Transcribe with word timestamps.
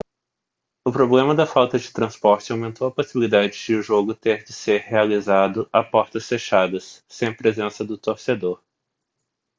o 0.83 0.91
problema 0.91 1.35
da 1.35 1.45
falta 1.45 1.77
de 1.77 1.93
transporte 1.93 2.51
aumentou 2.51 2.87
a 2.87 2.91
possibilidade 2.91 3.53
de 3.63 3.75
o 3.75 3.83
jogo 3.83 4.15
ter 4.15 4.43
de 4.43 4.51
ser 4.51 4.81
realizado 4.81 5.69
a 5.71 5.83
portas 5.83 6.27
fechadas 6.27 7.03
sem 7.07 7.27
a 7.27 7.35
presença 7.35 7.85
do 7.85 7.99
torcedor 7.99 8.59